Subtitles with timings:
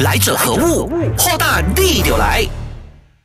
[0.00, 0.88] 来者何物？
[1.18, 2.42] 货大地就来。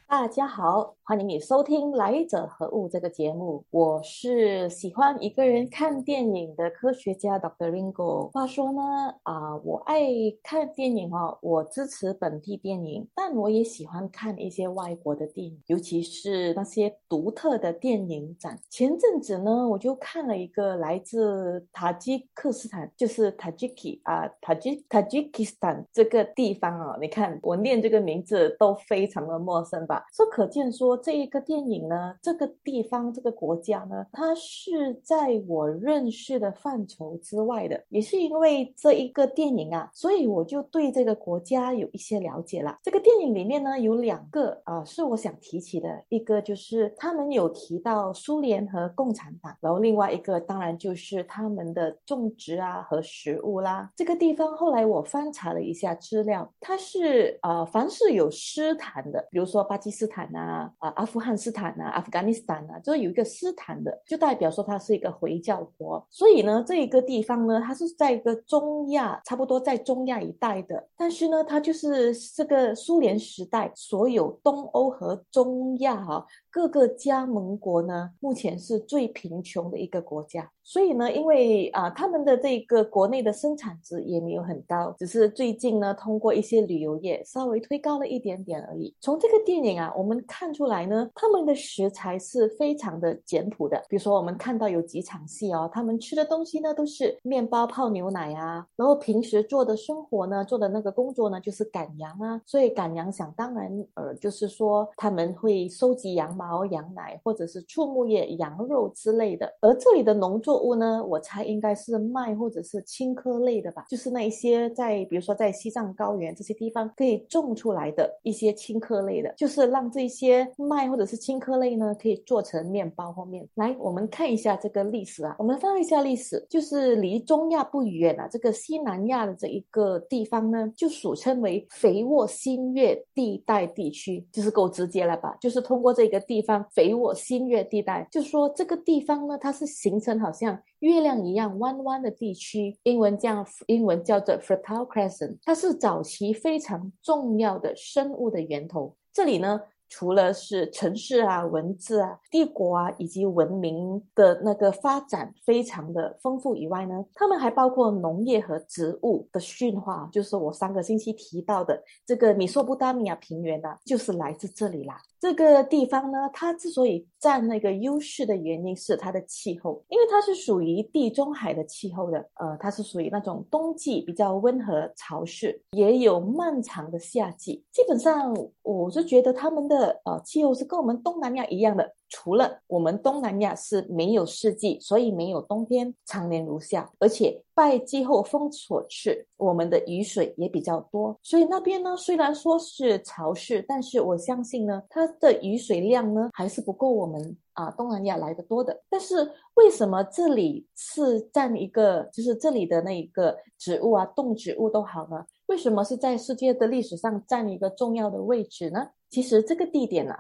[0.10, 3.64] 大家好，欢迎你收听《来者何物》这个节目。
[3.70, 7.70] 我是喜欢一个人看电影的科学家 Dr.
[7.70, 8.31] Ringo。
[8.31, 8.81] 话说呢，
[9.21, 10.04] 啊，我爱
[10.41, 18.60] 看电影哦，我支持本地电影，但我也喜欢看一些外国的电影，尤其是那些独特的电影展。
[18.71, 30.04] 前阵子呢，我就看了一个来自塔吉克斯坦，就是 Tajiki 啊，塔吉 Tajikistan 这个地方啊，你看我念这个名字都非常的陌生吧。
[30.11, 37.81] 说可见说，这一个电影呢，这个地方、这个国家呢，它是在我认识的范畴之外的。
[37.90, 42.77] 也是因为这一个电影啊，所以我就对这个国家有一些了解了。
[42.84, 46.04] 这个电影里面呢，有两个啊，是我想提起的。
[46.09, 53.90] 一个就是他们有提到苏联和共产党，然后另外一个当然就是他们的种植啊和食物啦。
[53.96, 59.77] 这个地方后来我翻查了一下资料，它是呃，凡是有斯坦的，比如说巴。
[59.85, 66.05] 基斯坦呐，啊，阿富汗斯坦呐，阿富汗斯坦呐，就是有一个斯坦的，就代表说它是一个回教国。
[66.11, 70.88] 所以呢，这一个地方呢，它是在一个中亚，差不多在中亚一带的。
[70.95, 80.52] 但是呢，它就是这个苏联时代，所有东欧和中亚哈各个加盟国呢，目前是最贫穷的一个国家。
[80.67, 88.91] 所以呢，因为啊，他们的这个国内的生产值也没有很高，只是最近呢，通过一些旅游业稍微推高了一点点而已。
[88.99, 93.77] 从这个电影啊，我们看出来呢，他们的食材是非常的简朴的。
[93.88, 102.41] 比如说，我们看到有几场戏哦，他们吃的东西呢都是面包泡牛奶啊，然后平时做的生活呢，做的那个工作呢就是赶羊啊。
[102.43, 109.47] 所以赶羊想当然呃，就是说他们会收集羊毛、羊奶，或者是畜牧业羊肉之类的。
[109.61, 123.45] 而这里的农作作物呢，我猜应该是麦或者是青稞类的吧，就是那一些在比如说在西藏高原这些地方可以种出来的一些青稞类的，就是让这些麦或者是青稞类呢可以做成面包或面。
[123.56, 135.36] 来，我们看一下这个历史啊，我们翻一下历史，就是离中亚不远啊，这个西南亚的这一个地方呢，就俗称为肥沃新月地带地区，就是够直接了吧？
[135.42, 140.45] 就是通过这个地方肥沃新月地带，就说这个地方呢，它是形成好像。
[140.46, 148.96] 像月亮一样弯弯的地区，英文叫，英文叫做 Fertile Crescent，它是早期非常重要的生物的源头。
[149.12, 149.62] 这里呢。
[149.88, 165.00] 除了是城市啊、文字啊、帝国啊以及文明的那个发展非常的丰富以外呢，他们还包括农业和植物的驯化，就是我上个星期提到的这个米索不达米亚平原呢，就是来自这里啦。
[165.20, 177.64] 这个地方呢，它之所以占那个优势的原因是它的气候，因为它是属于地中海的气候的，呃，它是属于那种冬季比较温和潮湿，也有漫长的夏季。
[177.72, 180.02] 基本上，我是觉得他们的。
[180.06, 198.80] 呃气候是跟我们东南亚一样的，除了我们东南亚是没有四季，所以没有冬天，常年如夏，而且拜季候风所赐，我们的雨水也比较多，所以那边呢虽然说是潮湿，但是我相信呢它的雨水量呢还是不够我们啊东南亚来的多的。
[198.90, 199.16] 但是
[199.56, 205.26] 为什么这里是占一个，就是这里的那一个植物啊动植物都好呢？
[205.48, 208.90] 为什么是在世界的历史上占一个重要的位置呢？
[209.10, 210.14] 其实这个地点呢，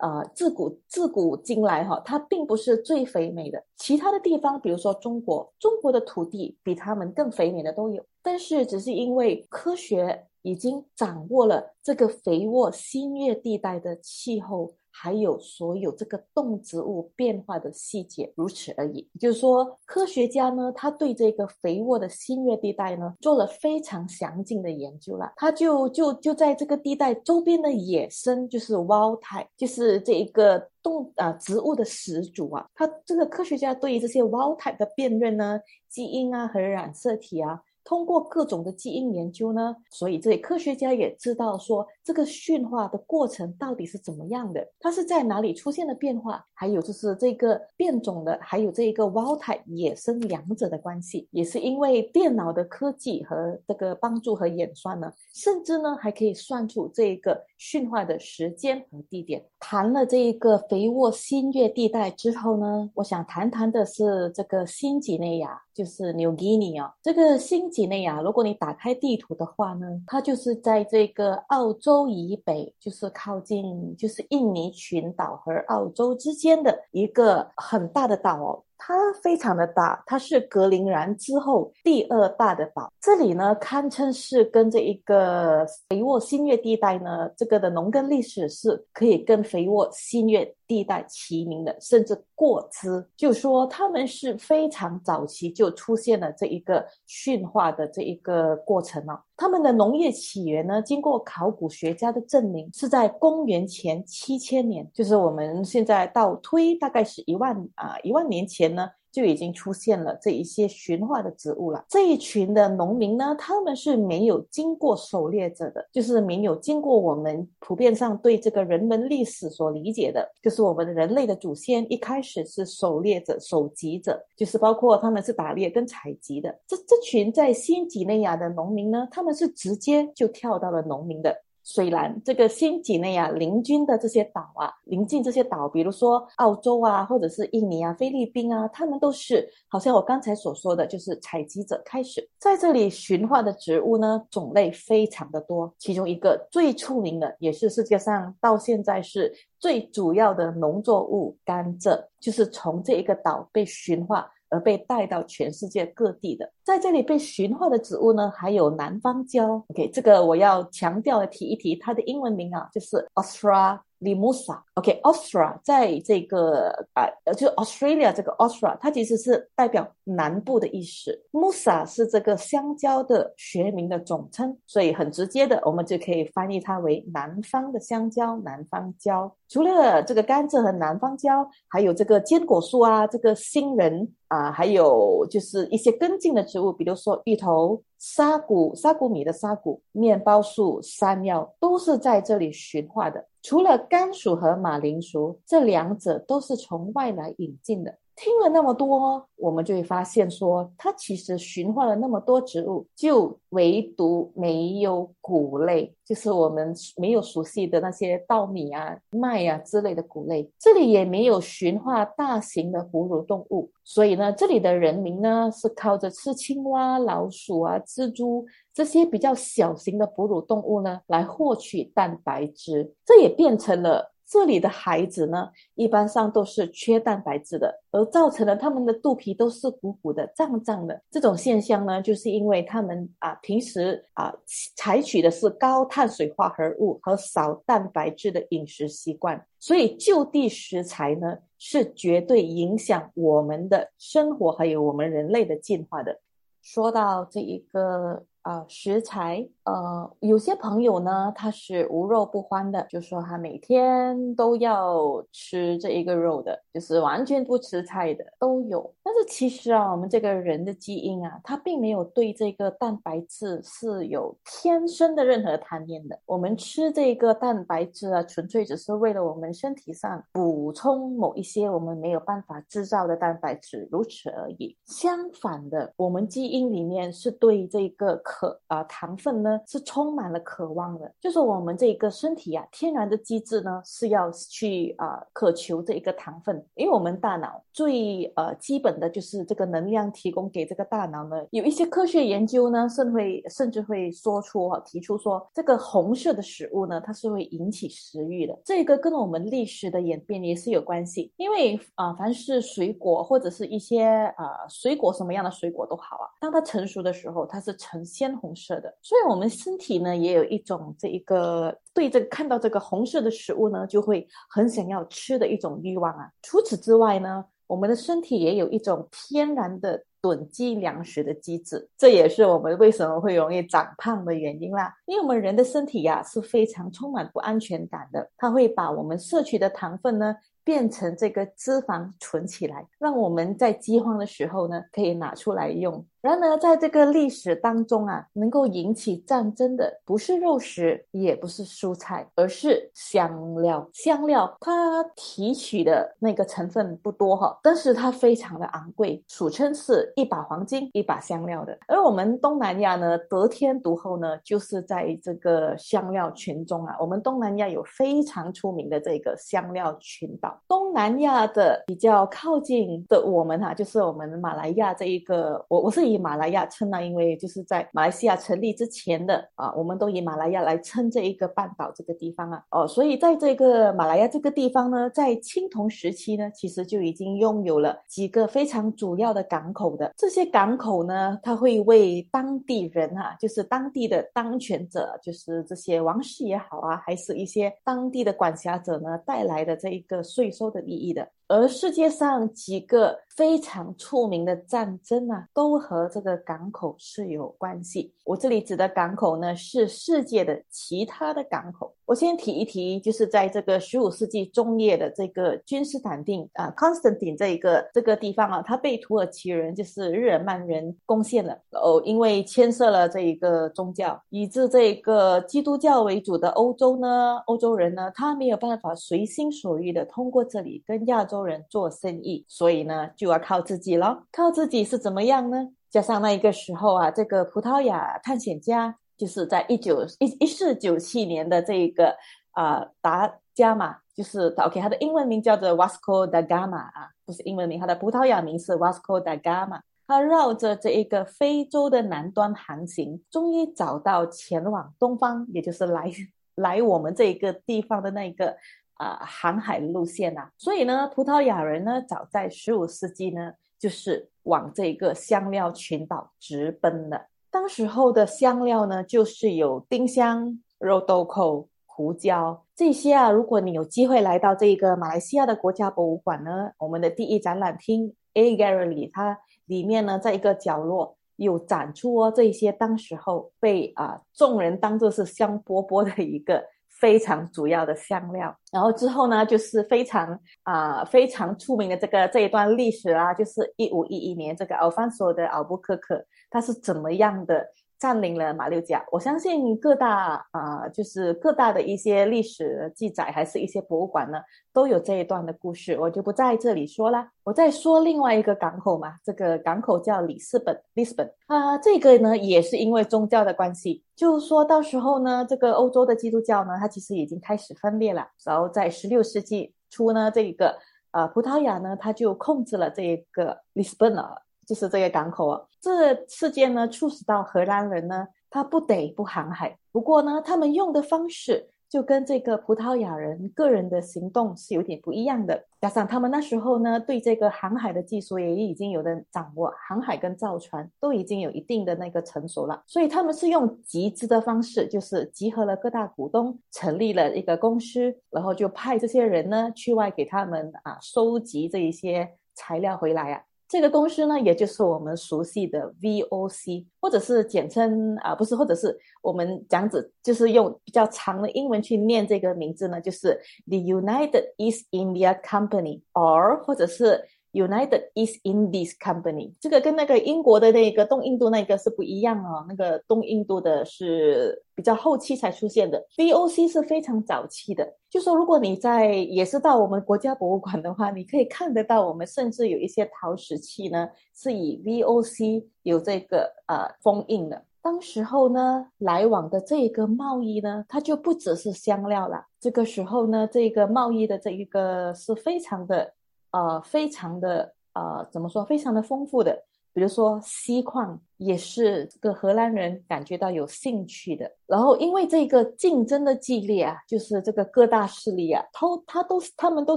[0.00, 3.62] 呃，自古自古今来哈，它并不是最肥美的。
[3.76, 8.04] 其他的地方，比如说中国，中国的土地比他们更肥美的都有。
[8.22, 14.74] 但是，只是因为科学已经掌握了这个肥沃新月地带的气候。
[14.98, 19.06] 还有所有这个动植物变化的细节，如此而已。
[19.12, 25.30] 也就是说，科学家呢，他对这个肥沃的新月地带呢，做了非常详尽的研究了。
[25.36, 32.66] 他就就就在这个地带周边的野生，就是 wild type，就是这一个动啊植物的始祖啊。
[32.74, 37.60] 他这个科学家对于这些 wild type 的辨认呢，基因啊和染色体啊。
[37.84, 59.44] 通过各种的基因研究呢，所以这些科学家也知道说这个驯化的过程到底是怎么样的，它是在哪里出现了变化，还有就是这个变种的，还有这一个 wild type 野生两者的关系，也是因为电脑的科技和这个帮助和演算呢，甚至呢还可以算出这个驯化的时间和地点。
[59.60, 67.66] 谈了这一个肥沃新月地带之后呢，我想谈谈的是这个新几内亚，就是 New Guinea 哦，这个新。
[67.66, 78.65] 几内亚，如果你打开地图的话呢，它就是在这个澳洲洲以北，就是靠近就是印尼群岛和澳洲之间的一个很大的岛。
[78.78, 82.92] 它非常的大，它是格陵兰之后第二大的岛。
[83.00, 93.04] 这里呢，堪称是跟这一个肥沃新月地带呢，这个的农耕历史是可以跟肥沃新月地带齐名的，甚至过之。
[93.16, 99.22] 就说他们是非常早期就出现了这一个驯化的这一个过程啊。
[99.36, 108.90] 他们的农业起源呢，经过考古学家的证明，是在公元前七千年，就是我们现在倒推大概是一万啊一万年前呢。
[109.12, 111.82] 就已经出现了这一些驯化的植物了。
[111.88, 126.54] 这一群的农民呢，他们是没有经过狩猎者的，就是没有经过我们普遍上对这个人文历史所理解的，就是我们人类的祖先一开始是狩猎者、狩集者，就是包括他们是打猎跟采集的。
[126.66, 131.34] 这这群在新几内亚的农民呢，他们是直接就跳到了农民的。
[131.68, 145.74] 虽然这个新几内亚邻近的这些岛啊，临近这些岛，比如说澳洲啊，或者是印尼啊、菲律宾啊，他们都是好像我刚才所说的，就是采集者开始在这里驯化的植物呢，种类非常的多。
[145.76, 154.30] 其中一个最出名的，也是世界上到现在是最主要的农作物——甘蔗，就是从这一个岛被驯化。
[154.48, 159.64] 而被带到全世界各地的，在这里被驯化的植物呢，还有南方蕉。
[159.68, 163.80] OK，这个我要强调的提一提，它的英文名啊，就是 Austria。
[163.98, 171.18] Limusa，OK，Austria 在这个啊，就 Australia 这个 Austria，它其实是代表南部的意思。
[171.32, 179.34] Musa 是这个香蕉的学名的总称，所以很直接的，我们就可以翻译它为南方的香蕉，南方蕉。
[179.48, 193.24] 除了这个甘蔗和南方蕉，还有这个坚果树啊，这个杏仁啊，还有就是一些根茎的植物，比如说芋头、沙谷、沙谷米的沙谷、面包树、山药，都是在这里驯化的。
[193.42, 197.94] 除了甘薯和马铃薯，这两者都是从外来引进的。
[198.16, 210.50] 听了那么多，我们就会发现说，它其实驯化了那么多植物，就唯独没有谷类，就是我们没有熟悉的那些稻米啊、麦啊之类的谷类。
[210.58, 224.12] 这里也没有驯化大型的哺乳动物，所以呢，这里的人民呢是靠着吃青蛙、老鼠啊、蜘蛛这些比较小型的哺乳动物呢来获取蛋白质，这也变成了。
[224.28, 231.00] 这里的孩子呢，一般上都是缺蛋白质的，而造成了他们的肚皮都是鼓鼓的、胀胀的。
[231.10, 234.34] 这种现象呢，就是因为他们啊，平时啊
[234.74, 246.20] 采取的是高碳水化合物和少蛋白质的饮食习惯，所以就地食材呢，是绝对影响我们的生活还有我们人类的进化的。
[246.62, 248.24] 说到这一个。
[248.46, 258.88] 啊，食材，呃，有些朋友呢，他是无肉不欢的，就说他每天都要吃这一个肉的，就是完全不吃菜的都有。
[259.02, 266.16] 但是其实啊，我们这个人的基因啊，他并没有对这个蛋白质是有天生的任何贪念的。
[266.24, 274.76] 我们吃这个蛋白质啊，纯粹只是为了我们身体上补充某一些我们没有办法制造的蛋白质，如此而已。
[274.84, 278.22] 相反的，我们基因里面是对这个。
[278.38, 291.46] 可啊，糖分呢是充满了渴望的，就是我们这一个身体呀，天然的机制呢是要去啊渴求这一个糖分，因为我们大脑最呃基本的就是这个能量提供给这个大脑呢。
[291.50, 298.54] 有一些科学研究呢，甚会甚至会说出哈，提出说这个红色的食物呢，它是会引起食欲的。
[298.66, 304.04] 这个跟我们历史的演变也是有关系，因为啊，凡是水果或者是一些
[304.36, 308.25] 啊水果什么样的水果都好啊，当它成熟的时候，它是呈现。
[308.26, 316.28] 鲜红色的，所以我们身体呢也有一种这一个对这个看到这个红色的食物呢，就会很想要吃的一种欲望啊。
[316.42, 324.92] 除此之外呢，我们的身体也有一种天然的囤积粮食的机制，这也是我们为什么会容易长胖的原因啦。
[325.06, 330.34] 因为我们人的身体呀是非常充满不安全感的，它会把我们摄取的糖分呢。
[330.66, 336.04] 变成这个脂肪存起来，让我们在饥荒的时候呢，可以拿出来用。
[336.26, 343.88] 然而，在这个历史当中啊，能够引起战争的不是肉食，也不是蔬菜，而是香料。
[343.92, 351.78] 香料它提取的那个成分不多哈，但是它非常的昂贵，俗称是一把黄金，一把香料的。
[351.86, 356.96] 而我们东南亚呢，得天独厚呢，就是在这个香料群中啊。
[356.98, 360.60] 我们东南亚有非常出名的这个香料群岛。
[360.66, 372.62] 东南亚的比较靠近的我们哈，就是我们马来亚这一个，我我是以马来亚称呢，因为就是在马来西亚成立之前的啊，我们都以马来亚来称这一个半岛这个地方啊。
[372.70, 380.12] 哦，所以在这个马来亚这个地方呢，在青铜时期呢，其实就已经拥有了几个非常主要的港口的。
[380.16, 391.28] 这些港口呢，它会为当地人啊，就是当地的当权者，就是这些王室也好啊，还是一些当地的管辖者呢，带来的这一个税收的利益的。
[391.48, 398.12] 而世界上几个非常出名的战争啊，都和这个港口是有关系。
[398.24, 401.94] 我这里指的港口呢，是世界的其他的港口。
[402.06, 411.52] 我先提一提，就是在这个十五世纪中叶的这个君士坦丁啊 （Constantin） 这一个这个地方啊，它被土耳其人，就是日耳曼人攻陷了。
[411.72, 421.35] 哦，因为牵涉了这一个宗教，以致这个基督教为主的欧洲呢，欧洲人呢，他没有办法随心所欲的通过这里跟亚洲。
[421.44, 424.24] 人做生意，所以呢就要靠自己了。
[424.30, 425.68] 靠自己是怎么样呢？
[425.90, 432.14] 加上那一个时候啊，这个葡萄牙探险家就是在一九一一四九七年的这一个
[432.50, 439.80] 啊达伽马，就是 OK，他的英文名叫做 Vasco da Gama 啊，不是英文名，他的葡萄牙名是 Vasco da Gama。
[440.06, 446.12] 他绕着这一个非洲的南端航行，终于找到前往东方，也就是来
[446.56, 448.56] 来我们这一个地方的那一个。
[448.96, 457.26] 啊，航海路线呐，所以呢，葡萄牙人呢，早在十五世纪呢，就是往这个香料群岛直奔的。
[457.50, 463.30] 当时候的香料呢，就是有丁香、肉豆蔻、胡椒这些啊。
[463.30, 476.64] 如果你有机会来到这个马来西亚的国家博物馆呢，我们的第一展览厅 A Gallery，它里面呢，在一个角落有展出哦，这些当时候被啊众人当做是香饽饽的一个。
[477.00, 487.66] 非常主要的香料，然后之后呢，就是非常啊非常出名的这个这一段历史啊，就是一五一一年这个奥方索的奥布克克，他是怎么样的？
[487.98, 494.38] 占领了马六甲，我相信各大啊，就是各大的一些历史记载，还是一些博物馆呢，
[494.72, 497.30] 都有这一段的故事，我就不在这里说啦。
[497.42, 508.28] 我再说另外一个港口嘛，这个港口叫里斯本 （Lisbon） 啊，这个呢也是因为宗教的关系，就是说到时候呢，这个欧洲的基督教呢，它其实已经开始分裂了。
[508.44, 510.76] 然后在十六世纪初呢，这个
[511.12, 514.42] 呃葡萄牙呢，它就控制了这个里斯本了。
[514.66, 515.62] 就是这个港口啊，
[515.94, 519.78] 这事件呢，促使到荷兰人呢，他不得不航海。
[519.92, 525.64] 不过呢，他们用的方式就跟这个葡萄牙人个人的行动是有点不一样的。
[525.80, 532.82] 加上他们那时候呢，对这个航海的技术也已经有的掌握，航海跟造船都已经有一定的那个成熟了。
[532.86, 543.42] 所以他们是用集资的方式，就是集合了各大股东，成立了一个公司，然后就派这些人呢去外给他们啊收集这一些材料回来啊。
[543.68, 557.24] 这个公司呢，也就是我们熟悉的 VOC，或者是简称啊，不是，或者是我们讲子，就是用比较长的英文去念这个名字呢，就是 The United East India Company，or 或者是。
[557.56, 562.66] United East Indies Company，这个跟那个英国的那个东印度那个是不一样哦。
[562.68, 567.94] 那个东印度的是比较后期才出现的，VOC 是非常早期的。
[568.10, 577.64] 就说如果你在也是到我们国家博物馆的话，你可以看得到，我们甚至有一些陶石器呢是以 VOC 有这个呃封印的。
[577.80, 582.44] 当时候呢，来往的这个贸易呢，它就不只是香料了。
[582.60, 586.12] 这个时候呢，这个贸易的这一个是非常的。
[586.50, 588.64] 呃，非常的呃，怎么说？
[588.64, 589.62] 非常的丰富的，
[589.92, 594.50] 比如说锡矿，也是这个荷兰人感觉到有兴趣的。
[594.66, 599.96] 然后，因为这个竞争的激烈啊，就是这个各大势力啊，都他都他们都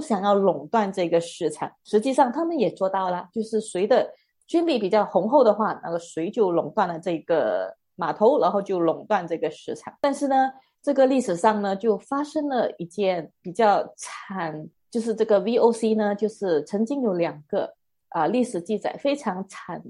[0.00, 1.70] 想要垄断这个市场。
[1.84, 4.10] 实际上，他们也做到了，就是谁的
[4.46, 9.94] 军力比较雄厚的话，那个谁就垄断了这个码头，然后就垄断这个市场。
[10.00, 10.50] 但是呢，
[10.82, 14.66] 这个历史上呢，就发生了一件比较惨。
[14.90, 17.74] 就是这个 VOC 呢，就是曾经有两个
[18.08, 19.82] 啊历史记载非常惨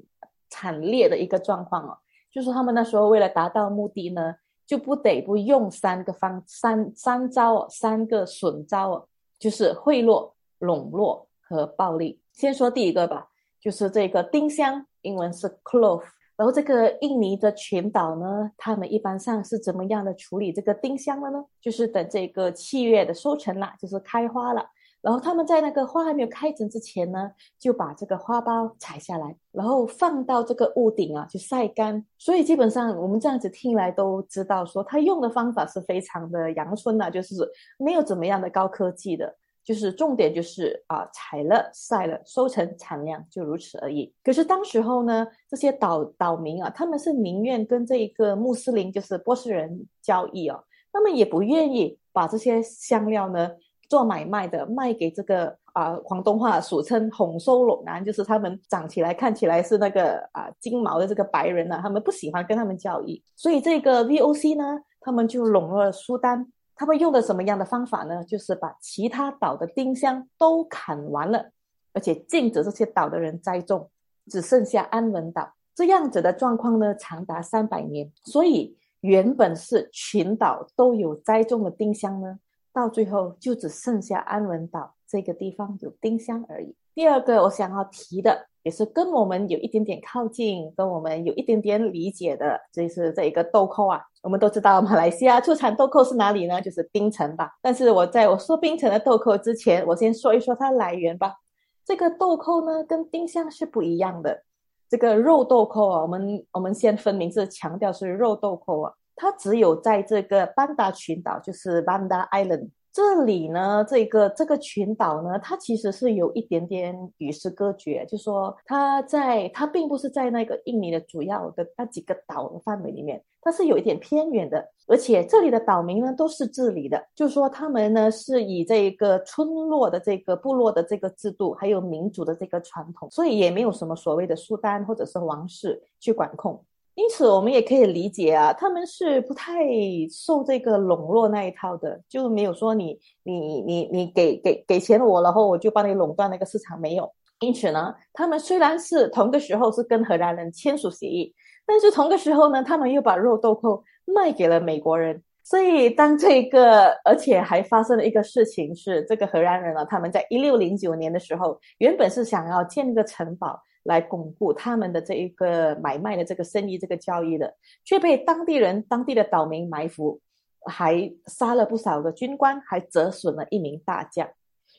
[0.49, 1.97] 惨烈的一个状况哦，
[2.31, 12.21] 就是他们那时候为了达到目的呢，就不得不用三个方三三招哦，三个损招哦，就是贿赂、笼络和暴力。
[12.33, 13.29] 先说第一个吧，
[13.61, 16.05] 就是这个丁香，英文是 clove。
[16.37, 21.45] 然后这个印尼的群岛呢，他们一般上是怎么样的处理这个丁香的呢？
[21.61, 24.67] 就是等这个七月的收成啦，就是开花了。
[25.03, 32.05] 然后他们在那个花还没有开成之前呢，就把这个花苞采下来，然后放到这个屋顶啊去晒干。
[32.19, 37.35] 所以基本上我们这样子听来都知道，说他用的方法是非常的阳春呐，就是
[37.79, 44.13] 没有怎么样的高科技的，就是重点就是啊采了晒了收成产量就如此而已。
[44.23, 53.51] 可是当时候呢，这些岛岛民啊，他们是宁愿跟这一个穆斯林就是波斯人交易哦，他们也不愿意把这些香料呢。
[53.91, 66.47] 做买卖的卖给这个啊，广东话俗称“红收拢南”，就是他们长起来看起来是那个啊金毛的这个白人呢，他们不喜欢跟他们交易，所以这个 VOC 呢，他们就笼络了苏丹。
[66.77, 68.25] 他们用的什么样的方法呢？
[68.25, 71.51] 就是把其他岛的丁香都砍完了，
[71.93, 73.91] 而且禁止这些岛的人栽种，
[74.29, 78.11] 只剩下安文岛这样子的状况呢，长达三百年。
[78.25, 82.39] 所以原本是群岛都有栽种的丁香呢。
[82.73, 86.75] 到最后就只剩下安文岛这个地方有丁香而已。
[86.95, 94.01] 第二个我想要提的，也是跟我们有一点点靠近，跟我们有一点点理解的，就是这一个豆蔻啊。
[94.23, 96.61] 我们都知道马来西亚出产豆蔻是哪里呢？
[96.61, 97.53] 就是槟城吧。
[97.63, 101.37] 但是我在我说槟城的豆蔻之前，我先说一说它来源吧。
[101.85, 104.43] 这个豆蔻呢，跟丁香是不一样的。
[104.91, 108.93] 这个肉豆蔻啊，我们我们先分明是强调是肉豆蔻啊。
[109.21, 136.65] 它只有在这个班达群岛，就是 Banda Island 这里呢，这个这个群岛呢，它其实是有一点点与世隔绝，就说它在它并不是在那个印尼的主要的那几个岛的范围里面，它是有一点偏远的，而且这里的岛民呢都是治理的，就是说他们呢是以这个村落的这个部落的这个制度，还有民族的这个传统，所以也没有什么所谓的苏丹或者是王室去管控。
[137.01, 139.65] 因此，我们也可以理解啊，他们是不太
[140.11, 147.11] 受这个笼络那一套的，就没有说你你你你给给给钱我，然后我就帮你垄断那个市场，没有。
[147.39, 155.23] 因此呢，他们虽然是同个时候是跟荷兰人签署协议，但是同个时候呢，他们又把肉豆蔻卖给了美国人。
[155.43, 163.59] 所以，当这个而且还发生了一个事情，是这个荷兰人呢，他们在一六零九年的时候，原本是想要建一个城堡。
[163.83, 170.21] 来巩固他们的这一个买卖的这个生意，这个交易的，却被当地人、当地的岛民埋伏，
[170.67, 174.29] 还杀了不少的军官，还折损了一名大将。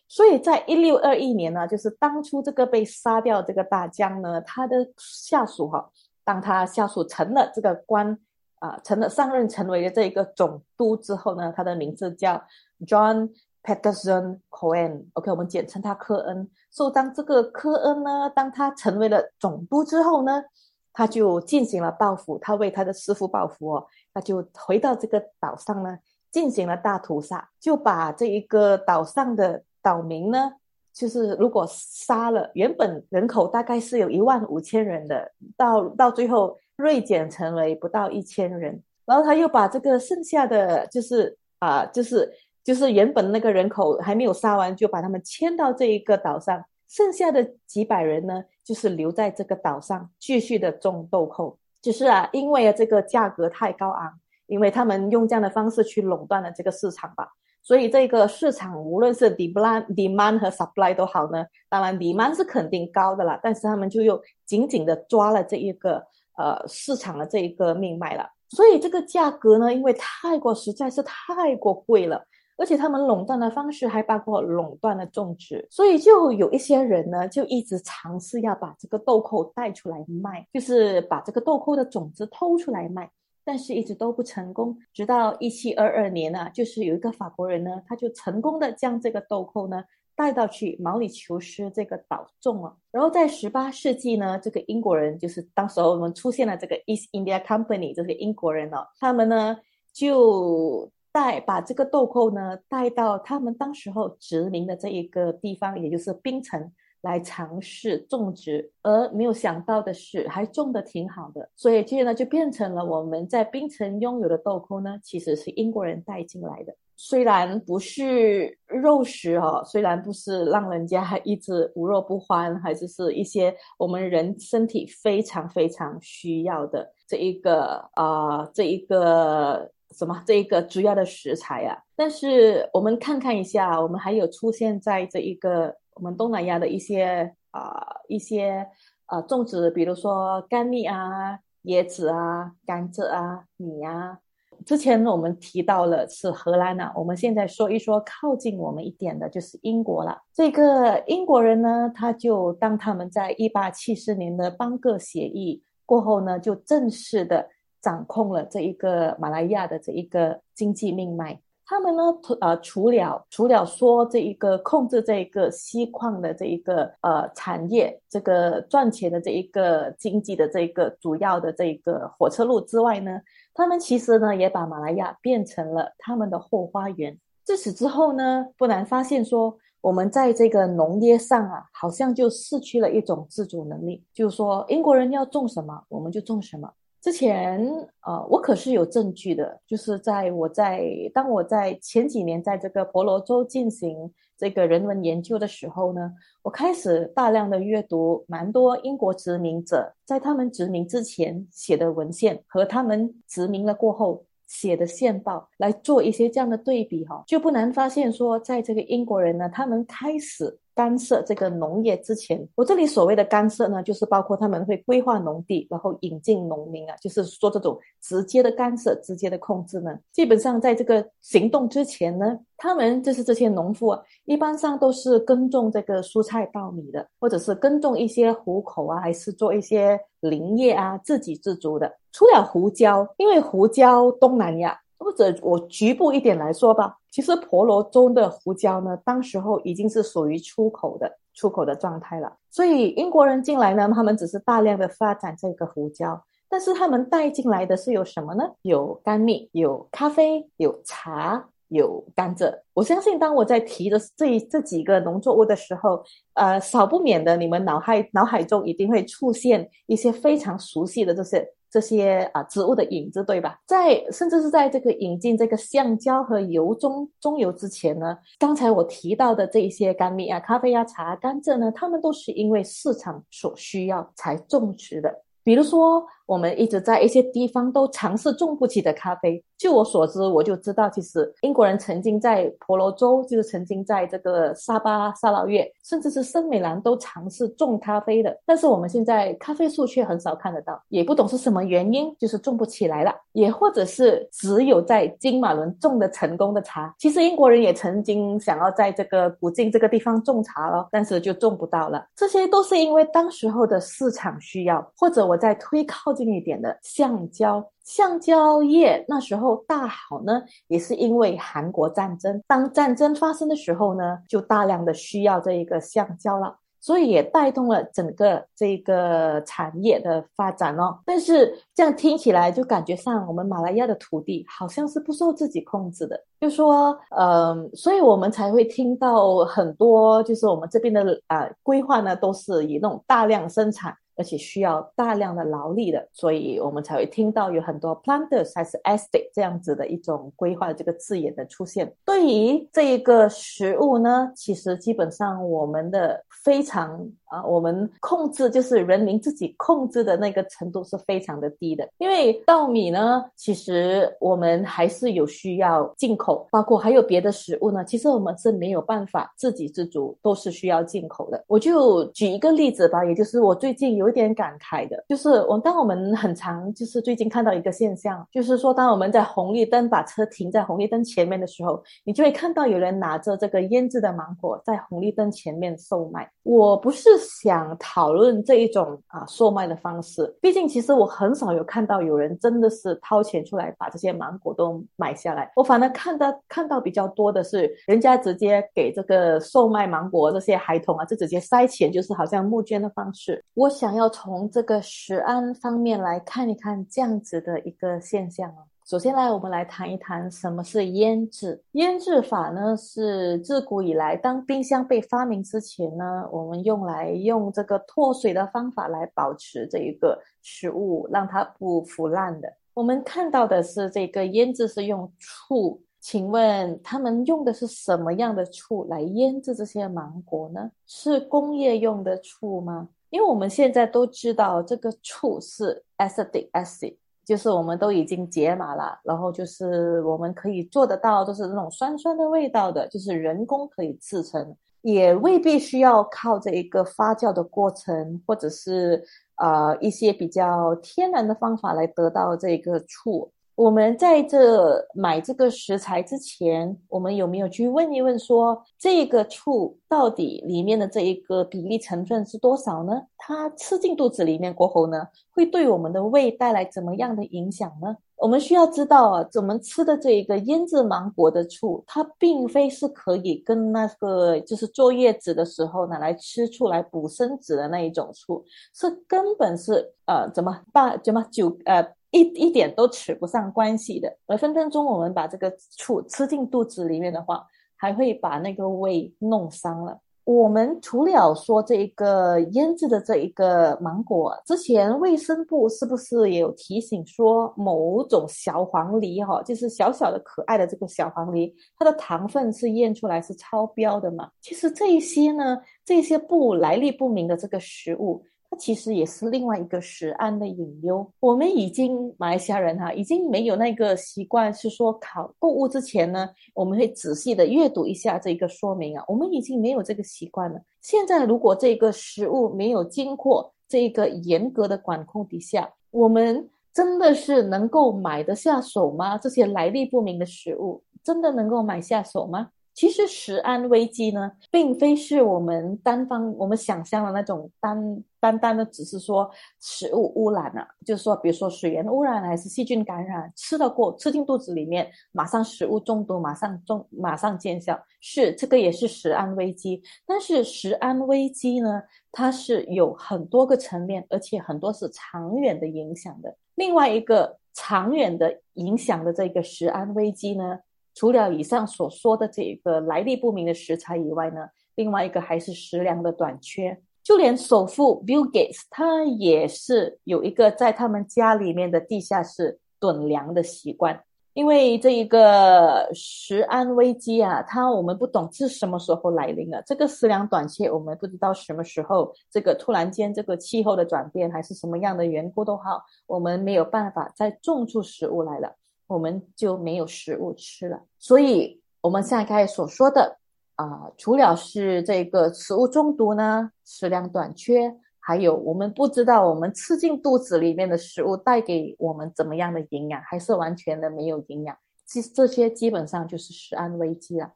[0.07, 5.89] 所以在一六二一年呢，就是当初这个被杀掉这个大将呢，他的下属哈，
[6.23, 8.17] 当他下属成了这个官
[8.59, 12.43] 啊，成了上任成为了这一个总督之后呢，他的名字叫
[12.85, 13.29] John。
[13.63, 16.49] Peterson Cohen，OK，我们简称他科恩。
[16.71, 20.43] 所以当这个科恩呢，当他成为了总督之后呢，
[20.91, 25.99] 他就进行了报复，他为他的师傅报复哦，他就回到这个岛上呢，
[26.31, 30.53] 进行了大屠杀，就把这一个岛上的岛民呢，
[30.91, 42.33] 就是如果杀了原本人口大概是有一万五千人的，到到最后锐减成为不到一千人，然后他又把这个剩下的就是啊，就是。
[42.63, 51.57] 就是原本那个人口还没有杀完，就把他们迁到这一个岛上，剩下的几百人呢，就是留在这个岛上继续的种豆蔻。
[51.81, 54.13] 就是啊，因为啊这个价格太高昂，
[54.45, 57.27] 因为他们用这样的方式去垄断了这个市场吧，
[57.63, 61.43] 所以这个市场无论是 demand demand 和 supply 都好呢。
[61.69, 66.05] 当然 demand 是肯定高的啦，但是他们就又紧紧的抓了这一个
[66.37, 68.29] 呃市场的这一个命脉了。
[68.49, 72.23] 所以这个价格呢，因为太过实在是太过贵了。
[72.57, 83.09] 而且他们垄断的方式还包括垄断的种植，所以就有一些人呢，就一直尝试要把这个豆蔻带出来卖，就是把这个豆蔻的种子偷出来卖，
[83.43, 84.77] 但是一直都不成功。
[84.93, 89.83] 直到一七二二年呢，就是有一个法国人呢，他就成功的将这个豆蔻呢
[90.15, 92.77] 带到去毛里求斯这个岛种了。
[92.91, 99.57] 然后在十八世纪呢，这个英国人就是当时候我们出现了这个 East India Company 这些英国人哦，他们呢
[99.91, 100.91] 就。
[101.11, 106.71] 带把这个豆蔻呢带到他们当时候殖民的这一个地方，也就是槟城
[107.01, 116.73] 来尝试种植，而没有想到的是，还种的挺好的，所以这在呢就变成了我们在槟城拥有的豆蔻呢，其实是英国人带进来的。
[116.95, 129.71] 虽然不是肉食哦，虽然不是让人家 一直无肉不欢，还是是一些我们人身体非常非常需要的这一个啊这一个。
[129.91, 131.77] 什么这一个主要的食材啊？
[131.95, 138.67] 但是我们看看一下，我们还有出现在这一个我们东南亚的一些啊一些
[139.07, 144.17] 呃种植，比如说甘蜜啊、椰子啊、甘蔗啊、米啊，
[144.65, 150.21] 之前我们提到了是荷兰呐，我们现在说一说靠近我们一点的就是英国了。
[150.33, 157.49] 这个英国人呢，他就当他们在一八七四年的邦格协议过后呢，就正式的
[157.81, 161.39] 掌控了这一个马来亚的这一个经济命脉。
[161.63, 162.03] 他们呢，
[162.41, 173.21] 呃，除了除了说这一个控制这一个锡矿的这一个呃产业，这个赚钱的这一个经济的这一个主要的这一个火车路之外呢，
[173.53, 177.17] 他们其实呢也把马来亚变成了他们的后花园。
[177.45, 186.69] 自此之后呢，不难发现说，我们在这个农业上啊，好像就失去了一种自主能力，就是说英国人要种什么，我们就种什么。
[187.01, 187.59] 之前，
[188.05, 210.59] 呃，我可是有证据的，就是在我在当我在前几年在这个婆罗洲进行这个人文研究的时候呢，我开始大量的阅读蛮多英国殖民者在他们殖民之前写的文献和他们殖民了过后写的线报来做一些这样的对比哈，就不难发现说，在这个英国人呢，他们开始。
[210.73, 219.99] 干涉这个农业之前，我这里所谓的干涉呢，就是包括他们会规划农地，然后引进农民啊，就是说这种直接的干涉、直接的控制呢。
[220.13, 231.97] 基本上在这个行动之前呢，他们就是这些农夫啊，一般上都是耕种这个蔬菜、稻米的，或者是耕种一些糊口啊，还是做一些林业啊，自给自足的。
[232.11, 234.79] 除了胡椒，因为胡椒东南亚。
[235.03, 242.31] 或者我局部一点来说吧，其实婆罗洲的胡椒呢，当时候已经是属于出口的出口的状态了。
[242.51, 248.47] 所以英国人进来呢，他们只是大量的发展这个胡椒，但是他们带进来的是有什么呢？
[248.61, 252.53] 有甘蜜，有咖啡，有茶，有甘蔗。
[252.73, 256.01] 我相信当我在提的这这几个农作物的时候，
[256.35, 261.45] 呃，少不免的你们脑海脑海中一定会出现一些非常熟悉的这些。
[261.73, 263.57] 这些啊植物的影子，对吧？
[263.65, 275.09] 在甚至是在这个引进这个橡胶和油中中油之前呢，刚才我提到的这一些甘蜜啊、咖啡啊、茶、甘蔗呢，它们都是因为市场所需要才种植的。
[275.45, 279.43] 比如说，我们一直在一些地方都尝试种不起的咖啡。
[279.57, 288.35] 据我所知，我就知道，其实英国人曾经在婆罗洲，就是曾经在这个沙巴、沙捞越，甚至是森美兰都尝试种咖啡的。
[288.45, 293.13] 但是我们现在咖啡树却很少看得到，也不懂是什么原因，就是种不起来了。
[293.33, 296.95] 也或者是只有在金马伦种的成功的茶。
[296.97, 302.05] 其实英国人也曾经想要在这个古晋这个地方种茶了，但是就种不到了。
[302.15, 305.21] 这些都是因为当时候的市场需要，或者。
[305.31, 312.41] 我在推靠近一点的橡胶，橡胶业那时候大好呢，也是因为韩国战争。
[312.47, 316.57] 当战争发生的时候呢，就大量的需要这一个橡胶了。
[316.83, 320.97] 所以也带动了整个这个产业的发展哦。
[321.05, 326.19] 但是这样听起来就感觉上，我们马来亚的土地好像是不受自己控制的。
[326.39, 333.95] 就说，嗯，所以我们才会听到很多，就是我们这边的啊规划呢，都是以那种大量生产。
[334.15, 341.91] 而且需要大量的劳力的，所以我们才会听到有很多 planters 还是 estate 这样子的一种规划的这个字眼的出现。
[342.05, 351.89] 对于这一个食物呢，其实基本上我们的非常啊，我们控制就是人民自己控制的那个程度是非常的低的。
[351.97, 361.43] 因为稻米呢，其实我们还是有需要进口，包括还有别的食物呢，其实我们是没有办法自给自足，都是需要进口的。
[361.47, 364.10] 我就举一个例子吧，也就是我最近有。
[364.11, 376.29] 有点感慨的，就是我当我们很常就是最近看到一个现象，就是说当我们在红绿灯把车停在红绿灯前面的时候，你就会看到有人拿着这个腌制的芒果在红绿灯前面售卖。
[376.43, 385.49] 我不是想讨论这一种啊售卖的方式，毕竟其实我很少有看到有人真的是掏钱出来把这些芒果都买下来。
[385.55, 393.41] 我反而看到看到比较多的是，人家直接给这个售卖芒果这些孩童啊，就直接塞钱，就是好像募捐的方式。
[393.53, 394.01] 我想要。
[394.01, 398.65] 要从这个食安方面来看一看这样子的一个现象哦。
[398.83, 401.61] 首先来，我们来谈一谈什么是腌制。
[401.73, 412.51] 腌制法呢，是自古以来，当冰箱被发明之前呢，我们用来用这个脱水的方法来保持这一个食物，让它不腐烂的。
[412.73, 420.71] 我们看到的是这个腌制是用醋，请问他们用的是什么样的醋来腌制这些芒果呢？
[420.87, 422.89] 是工业用的醋吗？
[423.11, 439.03] 因为我们现在都知道这个醋是 acidic acid，就是我们都已经解码了，然后就是我们可以做得到，就是那种酸酸的味道的，就是人工可以制成，也未必需要靠这一个发酵的过程，或者是
[439.35, 443.31] 呃一些比较天然的方法来得到这个醋。
[443.61, 453.03] 我们在这买这个食材之前，我们有没有去问一问，说这个醋到底里面的这一个比例成分是多少呢？
[453.19, 457.95] 它吃进肚子里面过后呢，会对我们的胃带来怎么样的影响呢？
[458.15, 468.43] 我们需要知道啊，我们吃的这一个腌制芒果的醋，它并非是可以跟那个就是坐月子的时候拿来吃醋来补身子的那一种醋，
[468.73, 470.99] 是根本是呃怎么办？
[471.03, 471.87] 怎么酒呃？
[472.11, 477.45] 一一点都扯不上关系的，而分分钟我们把这个醋吃进肚子里面的话，
[477.75, 479.99] 还会把那个胃弄伤了。
[480.23, 494.29] 我们除了说这一个腌制的这一个芒果，之前卫生部是不是也有提醒说，某种小黄梨哈，就是小小的可爱的这个小黄梨，它的糖分是验出来是超标的嘛？
[494.41, 498.23] 其实这一些呢，这些不来历不明的这个食物。
[498.51, 501.09] 它其实也是另外一个食安的隐忧。
[501.21, 509.05] 我们已经马来西亚人哈，已经没有那个习惯，是说考购物之前呢，我们会仔细的阅读一下这个说明啊。
[509.07, 510.61] 我们已经没有这个习惯了。
[510.81, 519.17] 现在如果这个食物没有经过这个严格的管控底下，我们真的是能够买得下手吗？
[519.17, 522.49] 这些来历不明的食物真的能够买下手吗？
[522.81, 539.83] 其实食安危机呢，并非是我们单方我们想象的那种单单单的，只是说食物污染啊，就是说，比如说水源污染还是细菌感染，吃了过吃进肚子里面，马上食物中毒，马上中马上见效，是这个也是食安危机。
[540.07, 546.35] 但是食安危机呢，它是有很多个层面，而且很多是长远的影响的。
[546.55, 550.57] 另外一个长远的影响的这个食安危机呢？
[551.01, 556.79] 除了以上所说的这个来历不明的食材以外呢，另外一个还是食粮的短缺。
[557.01, 563.99] 就连首富 Bill Gates 他也是有一个在他们家里面的地下室囤粮的习惯。
[564.33, 569.63] 因为这一个食安危机啊，它我们不懂是什么时候来临的。
[569.65, 578.55] 这个食粮短缺，我们不知道什么时候这个突然间这个气候的转变还是什么样的缘故都好，我们没有办法再种出食物来了。
[578.91, 583.17] 我们就没有食物吃了，所以我们现在开始所说的
[583.55, 597.31] 啊，除了是这个食物中毒呢，食量短缺，还有我们不知道我们吃进肚子里面的食物带给我们怎么样的营养，还是完全的没有营养，这这些基本上就是食安危机了。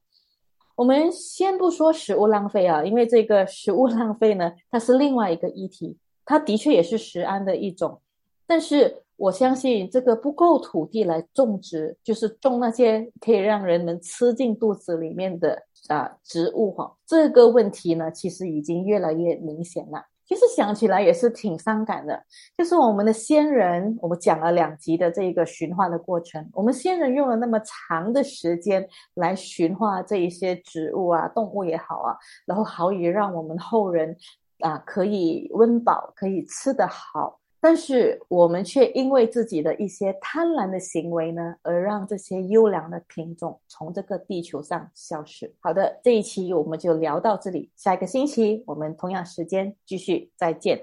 [0.75, 8.01] 我们先不说食物浪费啊，因为这个食物浪费呢，它是另外一个议题，它的确也是食安的一种，
[8.45, 9.04] 但是。
[9.17, 16.95] 我相信这个不够土地来种植，就是种那些可以让人们吃进肚子里面的啊植物哈。
[17.05, 20.03] 这个问题呢，其实已经越来越明显了。
[20.27, 22.19] 其实想起来也是挺伤感的，
[22.57, 34.17] 就是我们的先人，我们讲了两集的这个驯化的过程，我们先人用了那么长的时间来驯化这一些植物啊、动物也好啊，然后好以让我们后人
[34.61, 37.39] 啊可以温饱，可以吃得好。
[37.67, 45.51] 但是我们却因为自己的一些贪婪的行为呢，而让这些优良的品种从这个地球上消失。
[45.59, 50.79] 好的，这一期我们就聊到这里，下一个星期我们同样时间继续再见。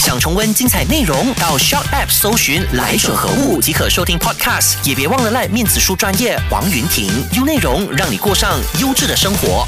[0.00, 9.64] 想重温精彩内容，到 Shop App 搜寻“来者何物”即可收听 Podcast，也别忘了赖面子书专业王云婷，用内容让你过上优质的生活。